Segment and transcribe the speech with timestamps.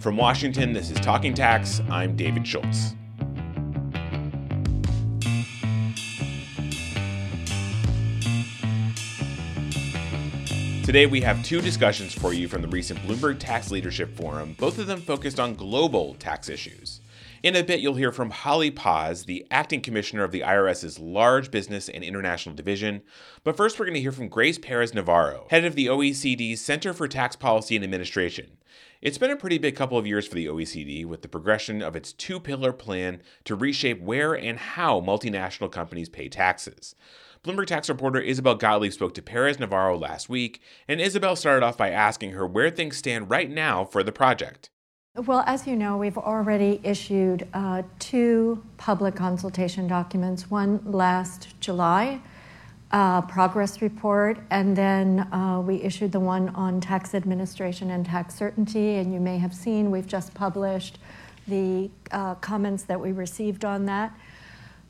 [0.00, 1.82] From Washington, this is Talking Tax.
[1.90, 2.94] I'm David Schultz.
[10.84, 14.78] Today, we have two discussions for you from the recent Bloomberg Tax Leadership Forum, both
[14.78, 17.00] of them focused on global tax issues.
[17.40, 21.52] In a bit, you'll hear from Holly Paz, the acting commissioner of the IRS's Large
[21.52, 23.02] Business and International Division.
[23.44, 26.92] But first, we're going to hear from Grace Perez Navarro, head of the OECD's Center
[26.92, 28.58] for Tax Policy and Administration.
[29.00, 31.94] It's been a pretty big couple of years for the OECD with the progression of
[31.94, 36.96] its two pillar plan to reshape where and how multinational companies pay taxes.
[37.44, 41.78] Bloomberg tax reporter Isabel Gottlieb spoke to Perez Navarro last week, and Isabel started off
[41.78, 44.70] by asking her where things stand right now for the project.
[45.26, 52.20] Well, as you know, we've already issued uh, two public consultation documents, one last July,
[52.92, 58.36] uh, progress report, and then uh, we issued the one on tax administration and tax
[58.36, 58.94] certainty.
[58.94, 60.98] And you may have seen we've just published
[61.48, 64.16] the uh, comments that we received on that.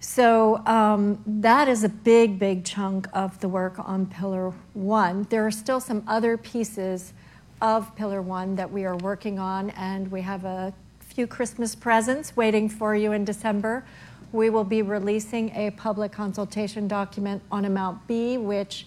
[0.00, 5.26] So um, that is a big, big chunk of the work on Pillar One.
[5.30, 7.14] There are still some other pieces
[7.60, 12.36] of Pillar One that we are working on, and we have a few Christmas presents
[12.36, 13.84] waiting for you in December.
[14.30, 18.86] We will be releasing a public consultation document on Amount B, which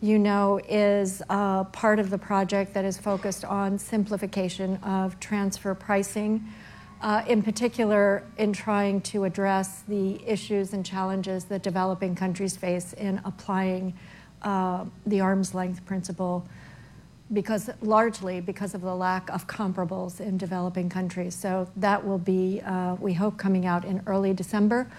[0.00, 6.44] you know is part of the project that is focused on simplification of transfer pricing,
[7.00, 12.92] uh, in particular in trying to address the issues and challenges that developing countries face
[12.92, 13.94] in applying
[14.42, 16.46] uh, the arm's length principle
[17.32, 21.34] because largely because of the lack of comparables in developing countries.
[21.34, 24.90] So that will be, uh, we hope, coming out in early December.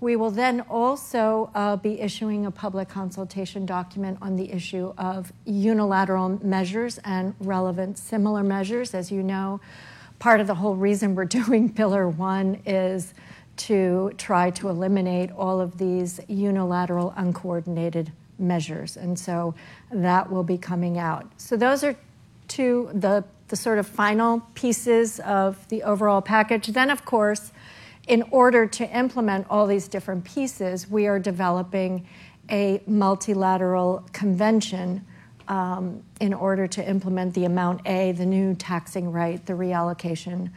[0.00, 5.30] We will then also uh, be issuing a public consultation document on the issue of
[5.44, 8.94] unilateral measures and relevant similar measures.
[8.94, 9.60] As you know,
[10.18, 13.12] part of the whole reason we're doing Pillar One is
[13.56, 18.96] to try to eliminate all of these unilateral, uncoordinated measures.
[18.96, 19.54] And so
[19.92, 21.30] that will be coming out.
[21.36, 21.94] So those are
[22.48, 26.68] two, the, the sort of final pieces of the overall package.
[26.68, 27.52] Then, of course,
[28.08, 32.06] in order to implement all these different pieces, we are developing
[32.50, 35.06] a multilateral convention
[35.46, 40.50] um, in order to implement the Amount A, the new taxing right, the reallocation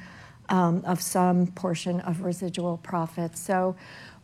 [0.50, 3.40] of some portion of residual profits.
[3.40, 3.76] So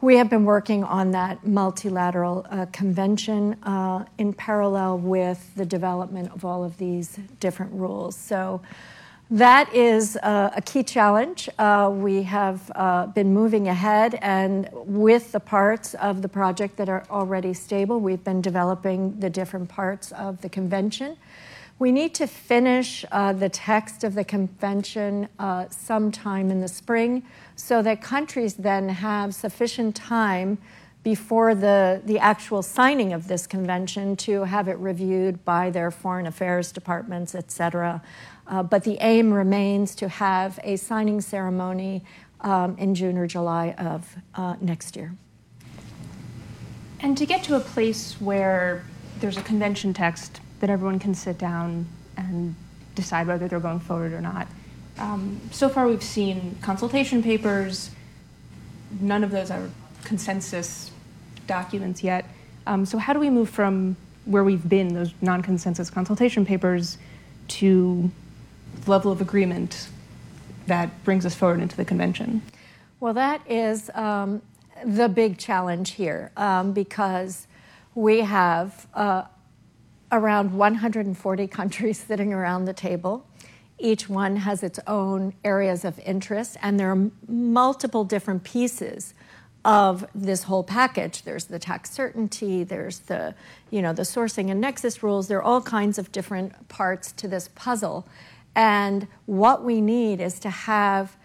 [0.02, 6.32] we have been working on that multilateral uh, convention uh, in parallel with the development
[6.32, 8.16] of all of these different rules.
[8.16, 8.62] So
[9.32, 11.50] that is uh, a key challenge.
[11.60, 16.90] Uh, we have uh, been moving ahead, and with the parts of the project that
[16.90, 21.16] are already stable, we've been developing the different parts of the convention.
[21.80, 27.24] We need to finish uh, the text of the convention uh, sometime in the spring
[27.56, 30.58] so that countries then have sufficient time
[31.04, 36.28] before the, the actual signing of this convention to have it reviewed by their foreign
[36.28, 38.02] affairs departments, et cetera.
[38.46, 42.04] Uh, but the aim remains to have a signing ceremony
[42.42, 45.16] um, in June or July of uh, next year.
[47.00, 48.84] And to get to a place where
[49.22, 51.88] there's a convention text that everyone can sit down
[52.18, 52.56] and
[52.96, 54.48] decide whether they're going forward or not.
[54.98, 57.92] Um, so far, we've seen consultation papers.
[59.00, 59.70] None of those are
[60.04, 60.92] consensus
[61.48, 62.26] documents yet.
[62.68, 66.98] Um, so, how do we move from where we've been, those non consensus consultation papers,
[67.48, 68.12] to
[68.84, 69.88] the level of agreement
[70.68, 72.42] that brings us forward into the convention?
[73.00, 74.42] Well, that is um,
[74.86, 77.48] the big challenge here um, because
[77.96, 79.24] we have uh,
[80.12, 83.26] around 140 countries sitting around the table.
[83.78, 89.14] Each one has its own areas of interest, and there are multiple different pieces
[89.64, 91.24] of this whole package.
[91.24, 93.36] There's the tax certainty, there's the,
[93.70, 95.28] you know, the sourcing and nexus rules.
[95.28, 98.08] There are all kinds of different parts to this puzzle.
[98.56, 101.16] And what we need is to have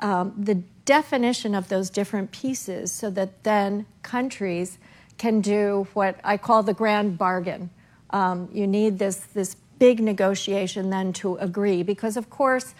[0.00, 4.78] um, the definition of those different pieces so that then countries
[5.18, 7.70] can do what I call the grand bargain
[8.10, 12.74] um, you need this, this big negotiation then to agree, because of course,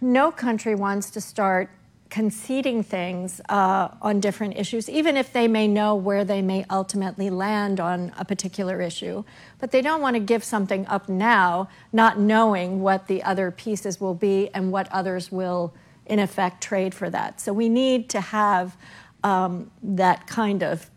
[0.00, 1.70] no country wants to start
[2.10, 7.28] conceding things uh, on different issues, even if they may know where they may ultimately
[7.28, 9.22] land on a particular issue.
[9.58, 14.00] But they don't want to give something up now, not knowing what the other pieces
[14.00, 15.74] will be and what others will,
[16.06, 17.40] in effect, trade for that.
[17.40, 18.76] So we need to have
[19.22, 20.90] um, that kind of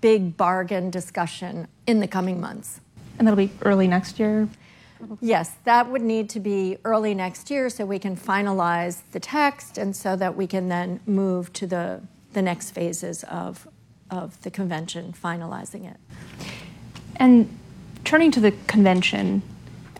[0.00, 2.80] big bargain discussion in the coming months
[3.22, 4.48] and that'll be early next year?
[5.20, 9.78] Yes, that would need to be early next year so we can finalize the text
[9.78, 12.00] and so that we can then move to the,
[12.32, 13.68] the next phases of,
[14.10, 15.98] of the convention, finalizing it.
[17.14, 17.48] And
[18.02, 19.42] turning to the convention,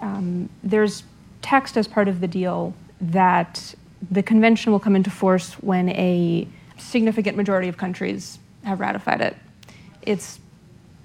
[0.01, 1.05] um, there's
[1.43, 3.73] text as part of the deal that
[4.11, 9.37] the convention will come into force when a significant majority of countries have ratified it.
[10.03, 10.41] It's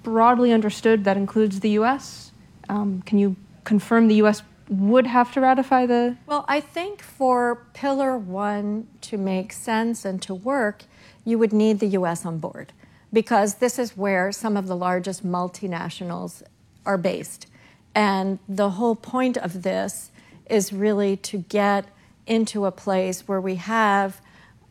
[0.08, 2.32] broadly understood that includes the US.
[2.68, 6.16] Um, can you confirm the US would have to ratify the?
[6.26, 10.84] Well, I think for Pillar One to make sense and to work,
[11.24, 12.72] you would need the US on board
[13.12, 16.42] because this is where some of the largest multinationals
[16.84, 17.46] are based.
[17.94, 20.10] And the whole point of this
[20.48, 21.86] is really to get
[22.26, 24.20] into a place where we have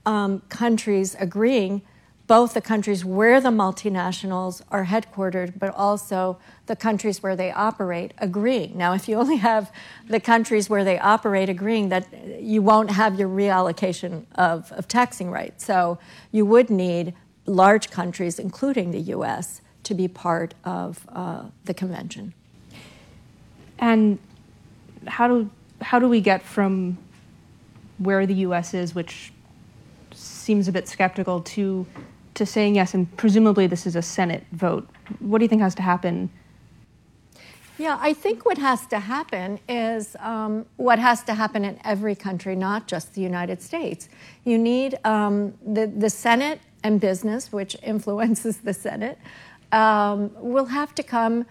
[0.05, 1.81] um, countries agreeing,
[2.27, 8.13] both the countries where the multinationals are headquartered, but also the countries where they operate
[8.17, 8.77] agreeing.
[8.77, 9.71] Now, if you only have
[10.07, 15.31] the countries where they operate agreeing, that you won't have your reallocation of, of taxing
[15.31, 15.65] rights.
[15.65, 15.97] So
[16.31, 17.13] you would need
[17.45, 22.33] large countries, including the U.S., to be part of uh, the convention.
[23.79, 24.19] And
[25.07, 25.49] how do
[25.81, 26.97] how do we get from
[27.99, 28.73] where the U.S.
[28.73, 29.31] is, which
[30.11, 31.85] seems a bit skeptical, to
[32.37, 34.87] to saying yes, and presumably this is a Senate vote.
[35.19, 36.29] What do you think has to happen?
[37.77, 42.15] Yeah, I think what has to happen is um, what has to happen in every
[42.15, 44.09] country, not just the United States.
[44.45, 49.19] You need um, the, the Senate and business, which influences the Senate,
[49.71, 51.45] um, will have to come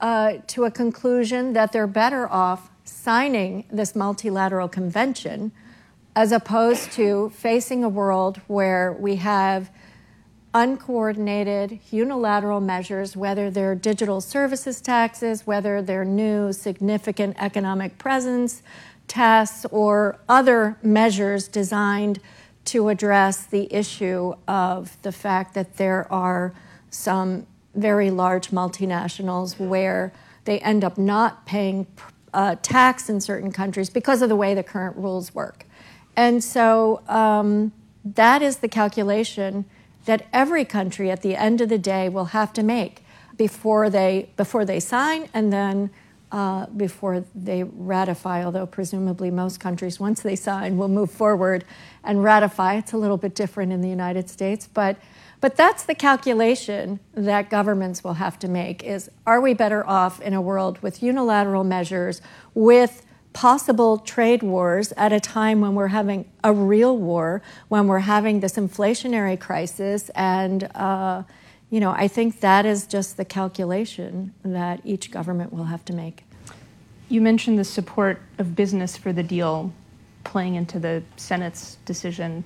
[0.00, 5.52] uh, to a conclusion that they're better off signing this multilateral convention
[6.16, 9.70] as opposed to facing a world where we have
[10.58, 18.60] uncoordinated unilateral measures, whether they're digital services taxes, whether they're new significant economic presence
[19.06, 22.18] tests, or other measures designed
[22.64, 26.52] to address the issue of the fact that there are
[26.90, 27.46] some
[27.76, 30.12] very large multinationals where
[30.44, 31.86] they end up not paying
[32.34, 35.64] uh, tax in certain countries because of the way the current rules work.
[36.16, 37.70] And so um,
[38.04, 39.64] that is the calculation
[40.08, 43.04] that every country at the end of the day will have to make
[43.36, 45.90] before they, before they sign and then
[46.32, 51.62] uh, before they ratify, although presumably most countries, once they sign, will move forward
[52.02, 52.76] and ratify.
[52.76, 54.96] It's a little bit different in the United States, but
[55.40, 60.20] but that's the calculation that governments will have to make is are we better off
[60.20, 62.20] in a world with unilateral measures
[62.54, 63.06] with
[63.38, 68.40] possible trade wars at a time when we're having a real war, when we're having
[68.40, 71.22] this inflationary crisis and uh,
[71.70, 75.92] you know, I think that is just the calculation that each government will have to
[75.92, 76.24] make.
[77.08, 79.72] You mentioned the support of business for the deal
[80.24, 82.44] playing into the Senate's decision.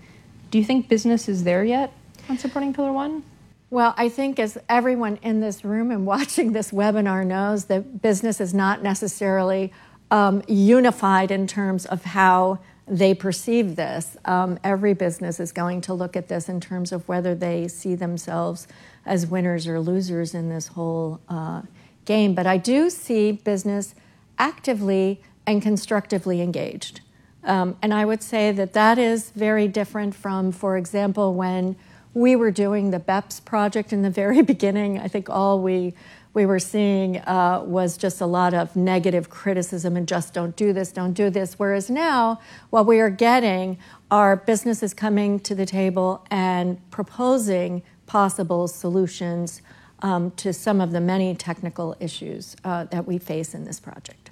[0.51, 1.91] Do you think business is there yet?
[2.29, 3.23] on supporting Pillar One?
[3.71, 8.43] Well, I think as everyone in this room and watching this webinar knows, that business
[8.43, 9.73] is not necessarily
[10.13, 14.17] um, unified in terms of how they perceive this.
[14.27, 17.95] Um, every business is going to look at this in terms of whether they see
[17.95, 18.69] themselves
[19.07, 21.63] as winners or losers in this whole uh,
[22.05, 22.35] game.
[22.35, 23.95] But I do see business
[24.39, 27.01] actively and constructively engaged.
[27.43, 31.75] Um, and I would say that that is very different from, for example, when
[32.13, 34.99] we were doing the BEPS project in the very beginning.
[34.99, 35.95] I think all we
[36.35, 40.73] we were seeing uh, was just a lot of negative criticism and just don't do
[40.73, 41.59] this, don't do this.
[41.59, 43.79] Whereas now, what we are getting
[44.11, 49.63] are businesses coming to the table and proposing possible solutions
[50.01, 54.31] um, to some of the many technical issues uh, that we face in this project.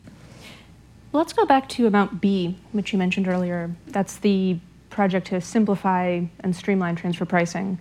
[1.13, 3.75] Let's go back to Amount B, which you mentioned earlier.
[3.89, 4.59] That's the
[4.91, 7.79] project to simplify and streamline transfer pricing.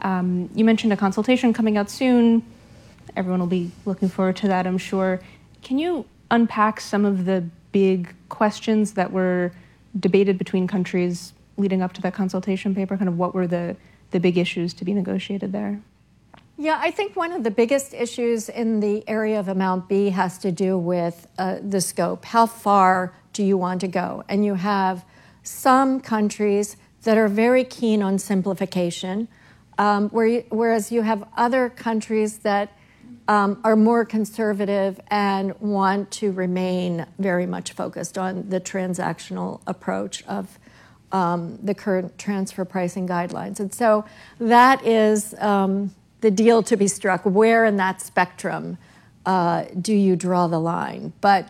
[0.00, 2.44] Um, you mentioned a consultation coming out soon.
[3.18, 5.20] Everyone will be looking forward to that, I'm sure.
[5.60, 9.50] Can you unpack some of the big questions that were
[9.98, 12.96] debated between countries leading up to that consultation paper?
[12.96, 13.74] Kind of what were the,
[14.12, 15.80] the big issues to be negotiated there?
[16.56, 20.38] Yeah, I think one of the biggest issues in the area of Amount B has
[20.38, 22.24] to do with uh, the scope.
[22.24, 24.22] How far do you want to go?
[24.28, 25.04] And you have
[25.42, 29.26] some countries that are very keen on simplification,
[29.76, 32.70] um, where you, whereas you have other countries that
[33.28, 40.24] um, are more conservative and want to remain very much focused on the transactional approach
[40.24, 40.58] of
[41.12, 43.60] um, the current transfer pricing guidelines.
[43.60, 44.04] And so
[44.38, 47.22] that is um, the deal to be struck.
[47.24, 48.78] Where in that spectrum
[49.26, 51.12] uh, do you draw the line?
[51.20, 51.48] But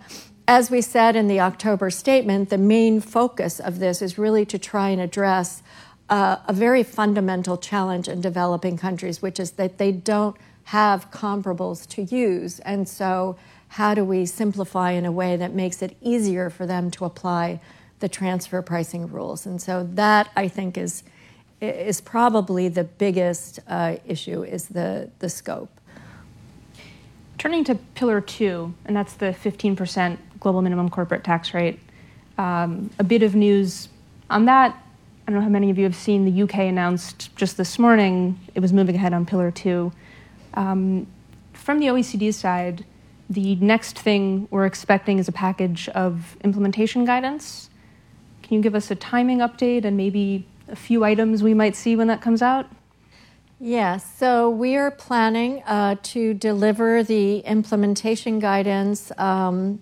[0.49, 4.59] as we said in the October statement, the main focus of this is really to
[4.59, 5.63] try and address
[6.09, 10.37] uh, a very fundamental challenge in developing countries, which is that they don't
[10.69, 12.61] have comparables to use.
[12.61, 13.37] And so,
[13.69, 17.61] how do we simplify in a way that makes it easier for them to apply
[18.01, 19.47] the transfer pricing rules?
[19.47, 21.05] And so, that I think is
[21.63, 25.71] is probably the biggest uh, issue is the the scope.
[27.39, 31.81] Turning to Pillar Two, and that's the 15% global minimum corporate tax rate.
[32.37, 33.89] Um, a bit of news
[34.29, 34.77] on that.
[35.27, 38.39] I don't know how many of you have seen the UK announced just this morning
[38.55, 39.93] it was moving ahead on Pillar 2.
[40.55, 41.07] Um,
[41.53, 42.85] from the OECD side,
[43.29, 47.69] the next thing we're expecting is a package of implementation guidance.
[48.43, 51.97] Can you give us a timing update and maybe a few items we might see
[51.97, 52.67] when that comes out?
[53.61, 59.81] Yes, so we are planning uh, to deliver the implementation guidance um,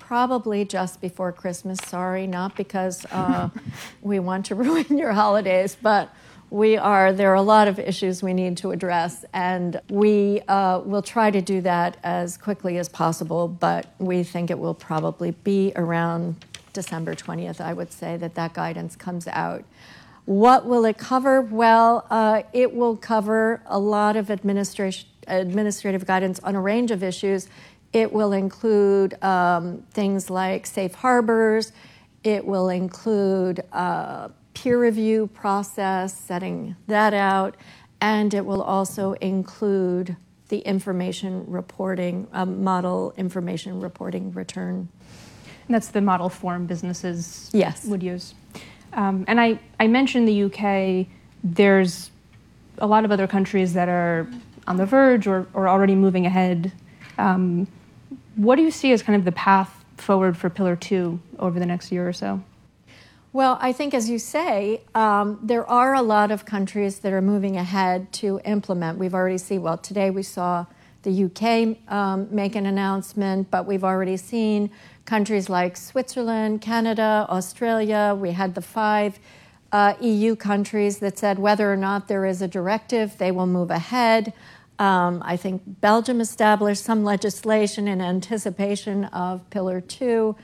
[0.00, 1.78] probably just before Christmas.
[1.86, 3.48] Sorry, not because uh,
[4.02, 6.12] we want to ruin your holidays, but
[6.50, 10.80] we are there are a lot of issues we need to address, and we uh,
[10.84, 13.48] will try to do that as quickly as possible.
[13.48, 17.60] But we think it will probably be around December 20th.
[17.60, 19.64] I would say that that guidance comes out.
[20.24, 21.40] What will it cover?
[21.40, 27.02] Well, uh, it will cover a lot of administration administrative guidance on a range of
[27.02, 27.48] issues
[27.96, 31.72] it will include um, things like safe harbors.
[32.24, 37.54] It will include a peer review process, setting that out,
[38.00, 40.16] and it will also include
[40.48, 44.88] the information reporting, um, model information reporting return.
[45.66, 47.84] And that's the model form businesses yes.
[47.84, 48.34] would use.
[48.94, 51.06] Um, and I, I mentioned the UK.
[51.44, 52.10] There's
[52.78, 54.26] a lot of other countries that are
[54.66, 56.72] on the verge or, or already moving ahead.
[57.18, 57.68] Um,
[58.36, 61.66] what do you see as kind of the path forward for Pillar Two over the
[61.66, 62.42] next year or so?
[63.36, 67.20] Well, I think, as you say, um, there are a lot of countries that are
[67.20, 68.96] moving ahead to implement.
[68.96, 70.64] We've already seen, well, today we saw
[71.02, 74.70] the UK um, make an announcement, but we've already seen
[75.04, 78.16] countries like Switzerland, Canada, Australia.
[78.18, 79.18] We had the five
[79.70, 83.70] uh, EU countries that said whether or not there is a directive, they will move
[83.70, 84.32] ahead.
[84.78, 90.34] Um, I think Belgium established some legislation in anticipation of Pillar 2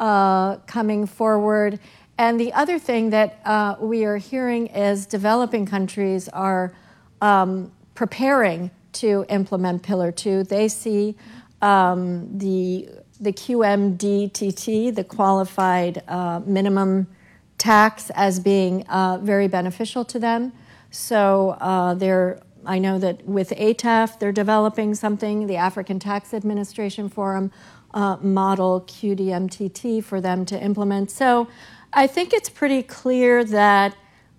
[0.00, 1.78] uh, coming forward.
[2.20, 6.74] And the other thing that uh, we are hearing is developing countries are
[7.22, 10.44] um, preparing to implement Pillar 2.
[10.44, 11.16] They see
[11.62, 17.06] um, the, the QMDTT, the qualified uh, minimum
[17.56, 20.52] tax, as being uh, very beneficial to them.
[20.90, 27.08] So uh, they're I know that with ATAF, they're developing something, the African Tax Administration
[27.08, 27.50] Forum
[27.94, 31.10] uh, model QDMTT for them to implement.
[31.10, 31.48] So
[31.92, 33.96] I think it's pretty clear that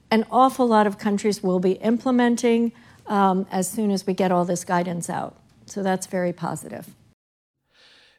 [0.09, 2.71] an awful lot of countries will be implementing
[3.07, 5.37] um, as soon as we get all this guidance out.
[5.65, 6.95] So that's very positive.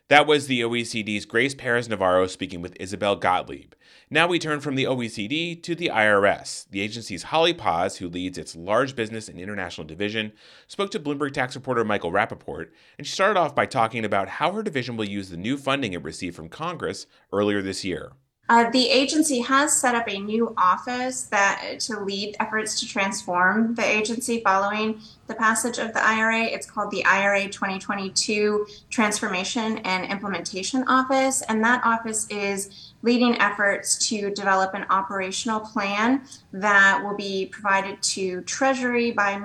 [0.09, 3.73] That was the OECD's Grace Perez Navarro speaking with Isabel Gottlieb.
[4.11, 6.69] Now we turn from the OECD to the IRS.
[6.69, 10.33] The agency's Holly Paz, who leads its large business and international division,
[10.67, 14.53] spoke to Bloomberg tax reporter Michael Rapoport, and she started off by talking about how
[14.53, 18.13] her division will use the new funding it received from Congress earlier this year.
[18.53, 23.75] Uh, the agency has set up a new office that to lead efforts to transform
[23.77, 26.43] the agency following the passage of the IRA.
[26.43, 33.97] It's called the IRA 2022 Transformation and Implementation Office, and that office is leading efforts
[34.11, 36.21] to develop an operational plan
[36.53, 39.41] that will be provided to Treasury by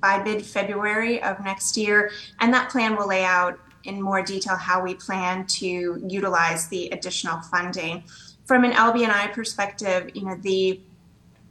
[0.00, 2.10] by mid February of next year,
[2.40, 6.88] and that plan will lay out in more detail how we plan to utilize the
[6.90, 8.02] additional funding
[8.46, 10.80] from an LB&I perspective, you know, the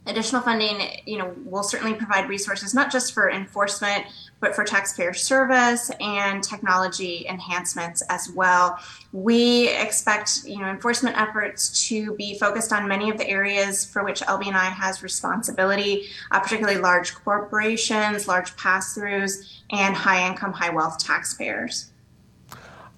[0.06, 4.06] additional funding, you know, will certainly provide resources not just for enforcement,
[4.40, 8.78] but for taxpayer service and technology enhancements as well.
[9.12, 14.04] We expect, you know, enforcement efforts to be focused on many of the areas for
[14.04, 21.90] which LB&I has responsibility, uh, particularly large corporations, large pass-throughs, and high-income, high-wealth taxpayers.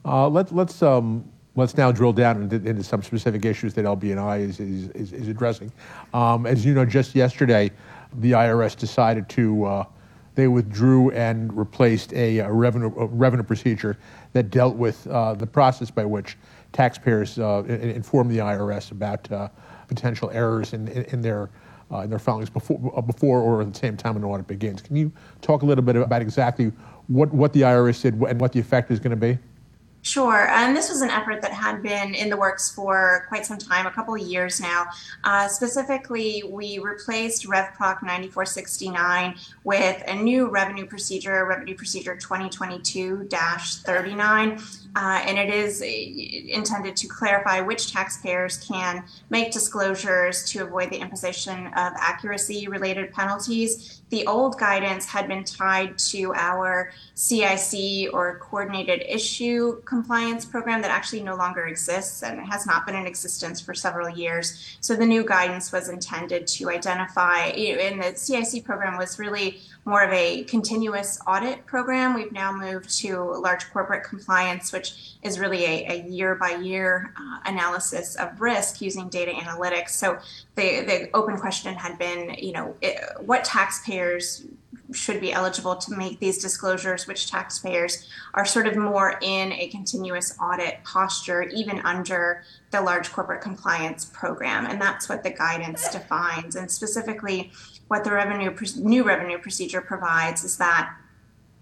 [0.05, 4.39] Uh, let, let's um let's now drill down into, into some specific issues that LB&I
[4.39, 5.73] is, is, is, is addressing.
[6.15, 7.71] Um, as you know, just yesterday,
[8.21, 9.85] the IRS decided to, uh,
[10.37, 13.99] they withdrew and replaced a, a revenue, a revenue procedure
[14.35, 16.39] that dealt with uh, the process by which
[16.73, 19.49] taxpayers uh, inform the IRS about uh,
[19.89, 21.51] potential errors in, in, in their
[21.91, 24.83] uh, in their filings before, uh, before or at the same time an audit begins.
[24.83, 25.11] Can you
[25.41, 26.71] talk a little bit about exactly
[27.07, 29.39] what, what the IRS did and what the effect is going to be?
[30.03, 30.49] Sure.
[30.49, 33.87] And this was an effort that had been in the works for quite some time,
[33.87, 34.87] a couple of years now.
[35.25, 44.61] Uh, specifically, we replaced RevProc 9469 with a new revenue procedure, Revenue Procedure 2022 39.
[44.97, 50.91] Uh, and it is uh, intended to clarify which taxpayers can make disclosures to avoid
[50.91, 54.01] the imposition of accuracy related penalties.
[54.11, 60.91] The old guidance had been tied to our CIC or coordinated issue compliance program that
[60.91, 64.77] actually no longer exists and has not been in existence for several years.
[64.81, 70.03] So the new guidance was intended to identify, and the CIC program was really more
[70.03, 72.13] of a continuous audit program.
[72.13, 77.15] We've now moved to large corporate compliance, which is really a, year by year
[77.47, 79.91] analysis of risk using data analytics.
[79.91, 80.19] So
[80.55, 84.45] the, the open question had been, you know, it, what taxpayers
[84.93, 89.69] should be eligible to make these disclosures, which taxpayers are sort of more in a
[89.69, 94.67] continuous audit posture, even under the large corporate compliance program.
[94.67, 96.57] And that's what the guidance defines.
[96.57, 97.53] And specifically,
[97.89, 100.95] what the revenue new revenue procedure provides is that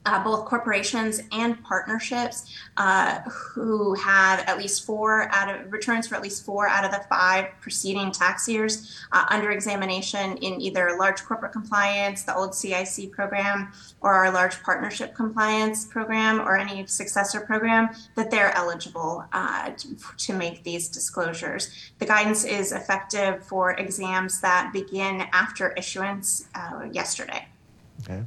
[0.06, 6.14] uh, both corporations and partnerships uh, who have at least four out of returns for
[6.14, 10.96] at least four out of the five preceding tax years uh, under examination in either
[10.96, 16.86] large corporate compliance, the old CIC program, or our large partnership compliance program, or any
[16.86, 21.92] successor program, that they're eligible uh, to, to, make these disclosures.
[21.98, 27.48] The guidance is effective for exams that begin after issuance uh, yesterday.
[28.02, 28.22] Okay.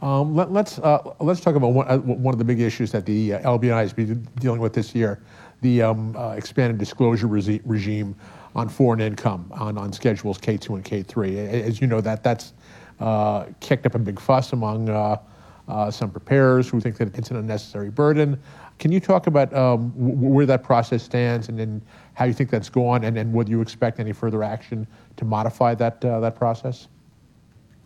[0.00, 2.92] Um, let, us let's, uh, let's talk about one, uh, one of the big issues
[2.92, 5.20] that the uh, LB&I has been dealing with this year,
[5.60, 8.14] the um, uh, expanded disclosure re- regime
[8.54, 11.36] on foreign income on, on schedules K2 and K3.
[11.64, 12.52] As you know, that that's
[13.00, 17.36] uh, kicked up a big fuss among uh, some preparers who think that it's an
[17.36, 18.40] unnecessary burden.
[18.78, 21.82] Can you talk about um, w- where that process stands and then
[22.14, 24.86] how you think that's gone, and then whether you expect any further action
[25.16, 26.86] to modify that that process?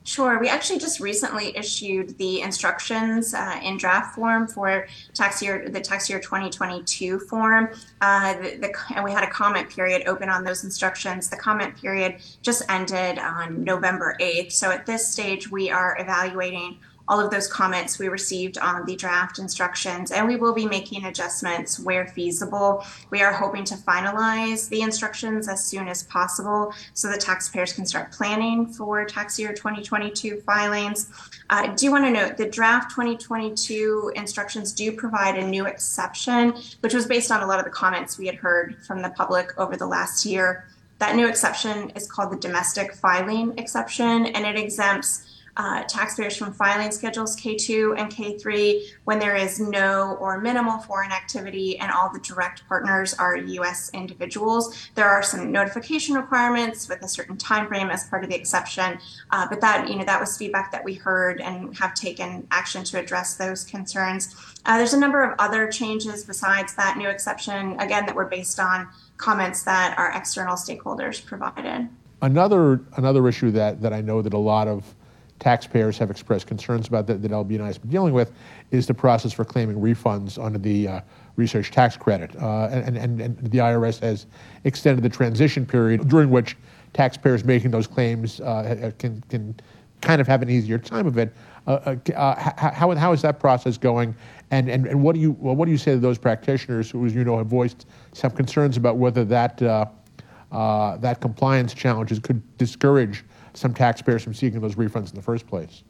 [0.05, 0.41] Sure.
[0.41, 5.81] We actually just recently issued the instructions uh, in draft form for tax year the
[5.81, 7.71] tax year 2022 form.
[8.01, 11.29] Uh, the, the, and we had a comment period open on those instructions.
[11.29, 14.53] The comment period just ended on November 8th.
[14.53, 18.97] So at this stage, we are evaluating all of those comments we received on the
[18.97, 22.85] draft instructions, and we will be making adjustments where feasible.
[23.11, 27.87] We are hoping to finalize the instructions as soon as possible so that taxpayers can
[27.87, 31.11] start planning for tax year 2022 filings.
[31.51, 36.55] Uh, I do want to note the draft 2022 instructions do provide a new exception,
[36.81, 39.59] which was based on a lot of the comments we had heard from the public
[39.59, 40.67] over the last year.
[40.99, 46.53] That new exception is called the domestic filing exception, and it exempts uh, taxpayers from
[46.53, 52.11] filing schedules K2 and K3 when there is no or minimal foreign activity and all
[52.13, 53.91] the direct partners are U.S.
[53.93, 54.91] individuals.
[54.95, 58.99] There are some notification requirements with a certain time frame as part of the exception,
[59.31, 62.83] uh, but that you know that was feedback that we heard and have taken action
[62.85, 64.35] to address those concerns.
[64.65, 68.59] Uh, there's a number of other changes besides that new exception, again that were based
[68.59, 68.89] on
[69.19, 71.89] comments that our external stakeholders provided.
[72.23, 74.95] Another another issue that that I know that a lot of
[75.43, 78.31] taxpayers have expressed concerns about that, that LB&I has been dealing with
[78.71, 81.01] is the process for claiming refunds under the uh,
[81.35, 82.31] research tax credit.
[82.41, 84.27] Uh, and, and, and the IRS has
[84.63, 86.57] extended the transition period during which
[86.93, 89.53] taxpayers making those claims uh, can, can
[90.01, 91.35] kind of have an easier time of it.
[91.67, 94.15] Uh, uh, uh, how, how is that process going?
[94.53, 97.05] And, and, and what, do you, well, what do you say to those practitioners who,
[97.05, 103.25] as you know, have voiced some concerns about whether that, that compliance challenges could discourage
[103.55, 105.83] some taxpayers from seeking those refunds in the first place?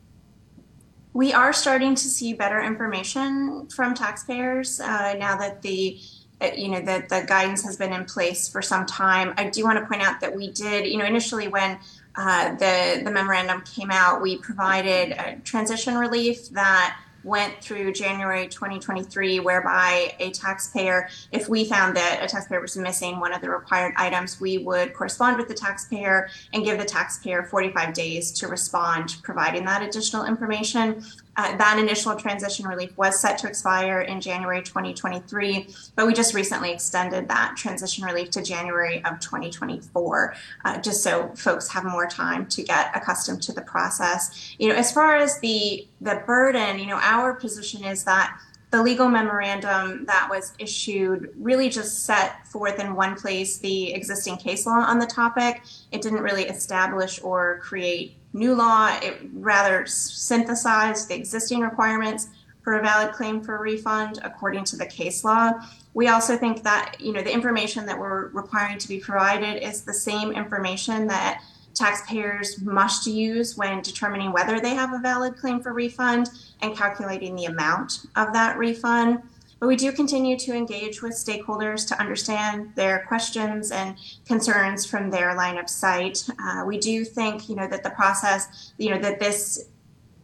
[1.14, 6.00] We are starting to see better information from taxpayers uh, now that the
[6.40, 9.34] uh, you know that the guidance has been in place for some time.
[9.36, 11.78] I do want to point out that we did, you know, initially when
[12.16, 19.40] uh, the the memorandum came out, we provided transition relief that went through January 2023,
[19.40, 23.94] whereby a taxpayer, if we found that a taxpayer was missing one of the required
[23.96, 29.16] items, we would correspond with the taxpayer and give the taxpayer 45 days to respond,
[29.22, 31.04] providing that additional information.
[31.36, 35.66] Uh, that initial transition relief was set to expire in January 2023,
[35.96, 41.30] but we just recently extended that transition relief to January of 2024, uh, just so
[41.34, 44.54] folks have more time to get accustomed to the process.
[44.58, 48.38] You know, as far as the the burden, you know, our position is that
[48.72, 54.38] the legal memorandum that was issued really just set forth in one place the existing
[54.38, 55.62] case law on the topic.
[55.92, 58.98] It didn't really establish or create new law.
[59.02, 62.28] It rather synthesized the existing requirements
[62.62, 65.52] for a valid claim for refund according to the case law.
[65.94, 69.82] We also think that you know the information that we're requiring to be provided is
[69.82, 71.42] the same information that
[71.74, 76.28] taxpayers must use when determining whether they have a valid claim for refund
[76.60, 79.22] and calculating the amount of that refund.
[79.62, 83.96] But we do continue to engage with stakeholders to understand their questions and
[84.26, 86.28] concerns from their line of sight.
[86.42, 89.68] Uh, we do think, you know, that the process, you know, that this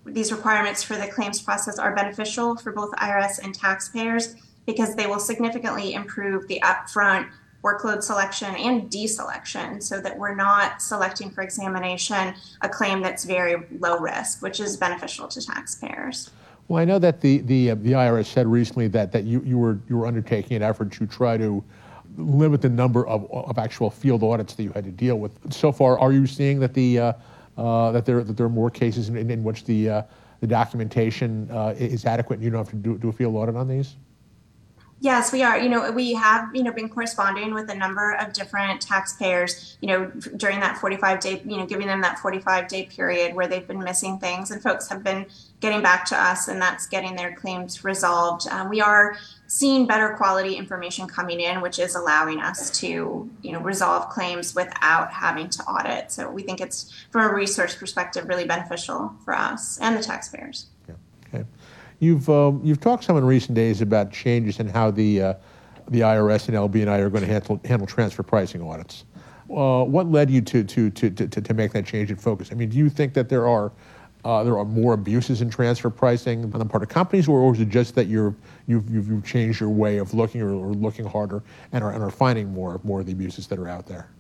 [0.04, 4.34] these requirements for the claims process are beneficial for both IRS and taxpayers
[4.66, 7.28] because they will significantly improve the upfront
[7.62, 13.62] workload selection and deselection so that we're not selecting for examination a claim that's very
[13.78, 16.30] low risk, which is beneficial to taxpayers.
[16.68, 19.56] Well, I know that the, the, uh, the IRS said recently that, that you, you,
[19.56, 21.64] were, you were undertaking an effort to try to
[22.18, 25.32] limit the number of, of actual field audits that you had to deal with.
[25.50, 27.12] So far, are you seeing that, the, uh,
[27.56, 30.02] uh, that, there, that there are more cases in, in, in which the, uh,
[30.40, 33.56] the documentation uh, is adequate and you don't have to do, do a field audit
[33.56, 33.96] on these?
[35.00, 35.56] Yes, we are.
[35.56, 39.86] You know, we have, you know, been corresponding with a number of different taxpayers, you
[39.86, 40.06] know,
[40.36, 43.78] during that 45 day, you know, giving them that 45 day period where they've been
[43.78, 45.26] missing things and folks have been
[45.60, 48.48] getting back to us and that's getting their claims resolved.
[48.48, 53.52] Um, we are seeing better quality information coming in, which is allowing us to, you
[53.52, 56.10] know, resolve claims without having to audit.
[56.10, 60.66] So we think it's, from a resource perspective, really beneficial for us and the taxpayers.
[62.00, 65.34] You've um, you've talked some in recent days about changes in how the uh,
[65.88, 69.04] the IRS and LB&I are going to handle handle transfer pricing audits.
[69.50, 72.50] Uh, what led you to, to, to, to, to make that change in focus?
[72.52, 73.72] I mean, do you think that there are
[74.24, 77.54] uh, there are more abuses in transfer pricing on the part of companies, or, or
[77.54, 78.34] is it just that you're
[78.66, 82.02] you've, you've, you've changed your way of looking or, or looking harder and are, and
[82.02, 84.10] are finding more more of the abuses that are out there?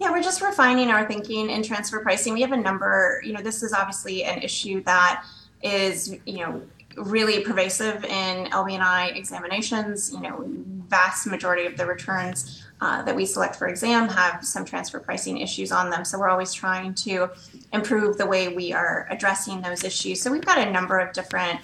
[0.00, 2.32] Yeah, we're just refining our thinking in transfer pricing.
[2.32, 3.20] We have a number.
[3.24, 5.24] You know, this is obviously an issue that
[5.64, 6.62] is, you know,
[6.96, 10.12] really pervasive in LB&I examinations.
[10.12, 10.44] You know,
[10.88, 15.38] vast majority of the returns uh, that we select for exam have some transfer pricing
[15.38, 16.04] issues on them.
[16.04, 17.30] So we're always trying to
[17.72, 20.20] improve the way we are addressing those issues.
[20.20, 21.60] So we've got a number of different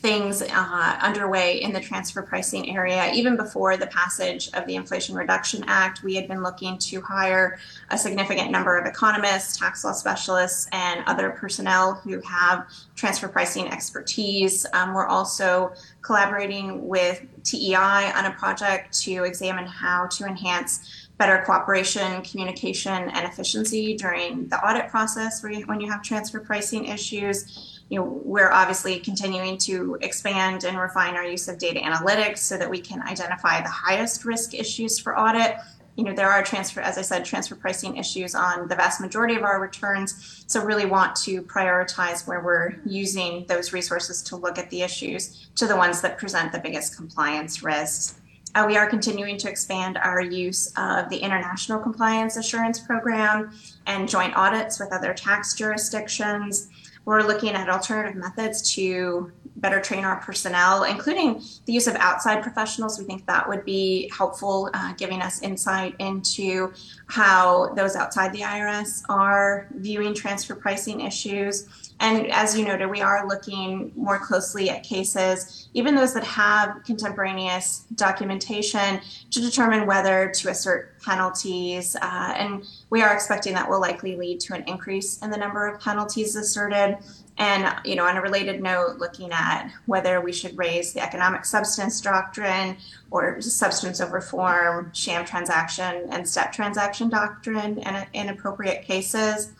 [0.00, 3.10] things uh, underway in the transfer pricing area.
[3.12, 7.58] Even before the passage of the Inflation Reduction Act, we had been looking to hire
[7.90, 13.66] a significant number of economists, tax law specialists, and other personnel who have transfer pricing
[13.68, 14.64] expertise.
[14.72, 21.42] Um, we're also collaborating with TEI on a project to examine how to enhance better
[21.44, 27.98] cooperation, communication, and efficiency during the audit process when you have transfer pricing issues you
[27.98, 32.68] know, we're obviously continuing to expand and refine our use of data analytics so that
[32.68, 35.56] we can identify the highest risk issues for audit.
[35.96, 39.34] You know, there are transfer, as I said, transfer pricing issues on the vast majority
[39.34, 40.44] of our returns.
[40.46, 45.48] So really want to prioritize where we're using those resources to look at the issues
[45.56, 48.20] to the ones that present the biggest compliance risks.
[48.54, 53.52] Uh, we are continuing to expand our use of the International Compliance Assurance Program
[53.86, 56.68] and joint audits with other tax jurisdictions.
[57.08, 62.42] We're looking at alternative methods to better train our personnel, including the use of outside
[62.42, 62.98] professionals.
[62.98, 66.70] We think that would be helpful, uh, giving us insight into
[67.06, 71.87] how those outside the IRS are viewing transfer pricing issues.
[72.00, 76.84] And as you noted, we are looking more closely at cases, even those that have
[76.84, 81.96] contemporaneous documentation, to determine whether to assert penalties.
[81.96, 85.66] Uh, and we are expecting that will likely lead to an increase in the number
[85.66, 86.98] of penalties asserted.
[87.36, 91.44] And, you know, on a related note, looking at whether we should raise the economic
[91.44, 92.76] substance doctrine
[93.10, 99.52] or substance over form, sham transaction, and step transaction doctrine in, in appropriate cases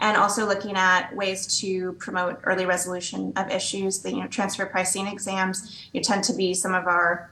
[0.00, 4.00] and also looking at ways to promote early resolution of issues.
[4.00, 7.30] The you know, transfer pricing exams you tend to be some of our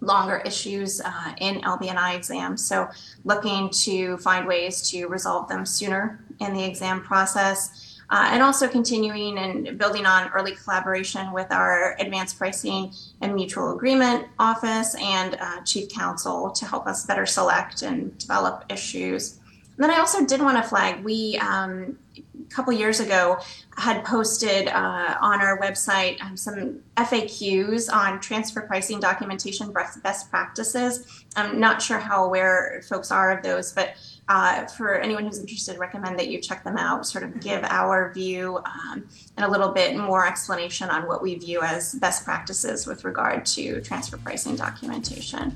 [0.00, 2.64] longer issues uh, in LB&I exams.
[2.64, 2.88] So
[3.24, 7.92] looking to find ways to resolve them sooner in the exam process.
[8.08, 13.74] Uh, and also continuing and building on early collaboration with our advanced pricing and mutual
[13.74, 19.40] agreement office and uh, chief counsel to help us better select and develop issues
[19.76, 23.38] then I also did want to flag we um, a couple years ago
[23.76, 31.24] had posted uh, on our website um, some FAQs on transfer pricing documentation best practices.
[31.36, 33.96] I'm not sure how aware folks are of those, but
[34.28, 38.12] uh, for anyone who's interested, recommend that you check them out, sort of give our
[38.12, 42.86] view um, and a little bit more explanation on what we view as best practices
[42.86, 45.54] with regard to transfer pricing documentation.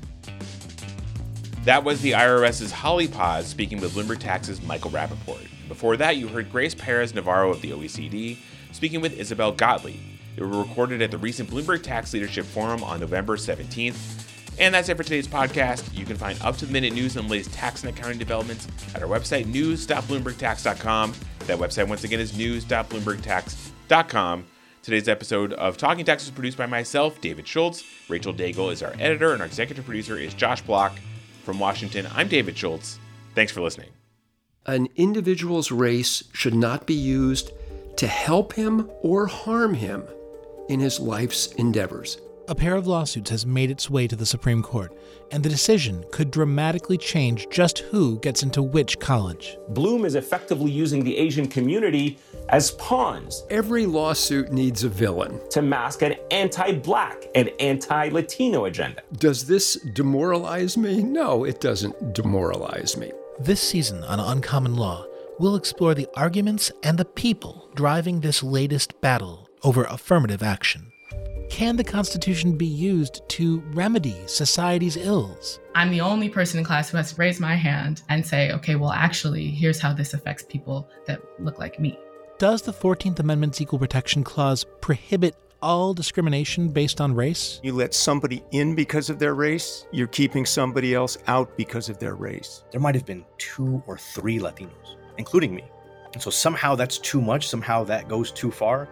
[1.65, 5.45] That was the IRS's Holly Paz speaking with Bloomberg Tax's Michael Rapoport.
[5.67, 8.37] Before that, you heard Grace Perez Navarro of the OECD
[8.71, 9.99] speaking with Isabel Gottlieb.
[10.37, 14.27] It was recorded at the recent Bloomberg Tax Leadership Forum on November 17th.
[14.59, 15.95] And that's it for today's podcast.
[15.95, 19.03] You can find up to the minute news and latest tax and accounting developments at
[19.03, 21.13] our website, news.bloombergtax.com.
[21.45, 24.45] That website, once again, is news.bloombergtax.com.
[24.81, 27.83] Today's episode of Talking Tax was produced by myself, David Schultz.
[28.09, 30.93] Rachel Daigle is our editor, and our executive producer is Josh Block.
[31.43, 32.99] From Washington, I'm David Schultz.
[33.33, 33.89] Thanks for listening.
[34.65, 37.51] An individual's race should not be used
[37.97, 40.03] to help him or harm him
[40.69, 42.19] in his life's endeavors.
[42.51, 44.91] A pair of lawsuits has made its way to the Supreme Court,
[45.31, 49.57] and the decision could dramatically change just who gets into which college.
[49.69, 53.45] Blum is effectively using the Asian community as pawns.
[53.49, 55.39] Every lawsuit needs a villain.
[55.51, 59.01] To mask an anti black and anti Latino agenda.
[59.13, 61.01] Does this demoralize me?
[61.03, 63.13] No, it doesn't demoralize me.
[63.39, 65.05] This season on Uncommon Law,
[65.39, 70.90] we'll explore the arguments and the people driving this latest battle over affirmative action.
[71.51, 75.59] Can the Constitution be used to remedy society's ills?
[75.75, 78.75] I'm the only person in class who has to raise my hand and say, okay,
[78.75, 81.99] well, actually, here's how this affects people that look like me.
[82.39, 87.59] Does the 14th Amendment's Equal Protection Clause prohibit all discrimination based on race?
[87.63, 91.99] You let somebody in because of their race, you're keeping somebody else out because of
[91.99, 92.63] their race.
[92.71, 95.65] There might have been two or three Latinos, including me.
[96.13, 98.87] And so somehow that's too much, somehow that goes too far.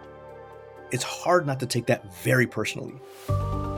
[0.92, 2.94] It's hard not to take that very personally.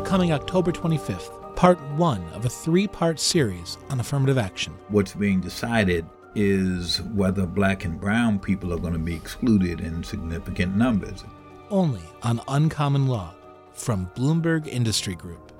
[0.04, 4.74] Coming October 25th, part one of a three part series on affirmative action.
[4.88, 10.02] What's being decided is whether black and brown people are going to be excluded in
[10.02, 11.24] significant numbers.
[11.68, 13.34] Only on Uncommon Law
[13.74, 15.51] from Bloomberg Industry Group.